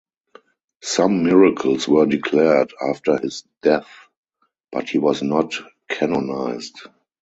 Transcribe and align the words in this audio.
Some 0.81 1.23
miracles 1.23 1.87
were 1.87 2.07
declared 2.07 2.73
after 2.81 3.19
his 3.19 3.43
death 3.61 3.87
but 4.71 4.89
he 4.89 4.97
was 4.97 5.21
not 5.21 5.53
canonised. 5.91 6.87